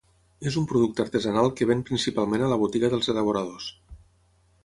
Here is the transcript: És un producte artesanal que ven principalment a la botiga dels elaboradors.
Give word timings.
És 0.51 0.55
un 0.61 0.63
producte 0.69 1.03
artesanal 1.07 1.51
que 1.59 1.67
ven 1.73 1.83
principalment 1.91 2.45
a 2.45 2.49
la 2.53 2.59
botiga 2.63 2.91
dels 2.95 3.13
elaboradors. 3.15 3.71